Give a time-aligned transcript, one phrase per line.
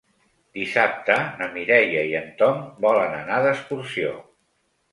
[0.59, 4.19] Dissabte na Mireia i en Tom volen anar d'excursió.